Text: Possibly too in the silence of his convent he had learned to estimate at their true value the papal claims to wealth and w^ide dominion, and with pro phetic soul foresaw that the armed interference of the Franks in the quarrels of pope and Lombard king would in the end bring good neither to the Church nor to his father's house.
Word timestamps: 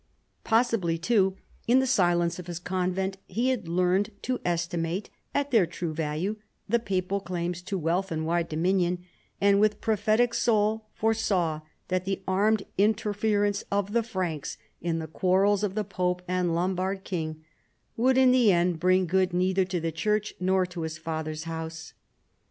Possibly 0.43 0.97
too 0.97 1.35
in 1.67 1.77
the 1.77 1.85
silence 1.85 2.39
of 2.39 2.47
his 2.47 2.57
convent 2.57 3.17
he 3.27 3.49
had 3.49 3.67
learned 3.67 4.09
to 4.23 4.39
estimate 4.43 5.11
at 5.31 5.51
their 5.51 5.67
true 5.67 5.93
value 5.93 6.37
the 6.67 6.79
papal 6.79 7.19
claims 7.19 7.61
to 7.61 7.77
wealth 7.77 8.11
and 8.11 8.23
w^ide 8.25 8.49
dominion, 8.49 9.05
and 9.39 9.59
with 9.59 9.79
pro 9.79 9.95
phetic 9.95 10.33
soul 10.33 10.87
foresaw 10.95 11.61
that 11.89 12.05
the 12.05 12.23
armed 12.27 12.63
interference 12.79 13.63
of 13.71 13.93
the 13.93 14.01
Franks 14.01 14.57
in 14.81 14.97
the 14.97 15.05
quarrels 15.05 15.63
of 15.63 15.75
pope 15.89 16.23
and 16.27 16.55
Lombard 16.55 17.03
king 17.03 17.43
would 17.95 18.17
in 18.17 18.31
the 18.31 18.51
end 18.51 18.79
bring 18.79 19.05
good 19.05 19.33
neither 19.33 19.65
to 19.65 19.79
the 19.79 19.91
Church 19.91 20.33
nor 20.39 20.65
to 20.65 20.81
his 20.81 20.97
father's 20.97 21.43
house. 21.43 21.93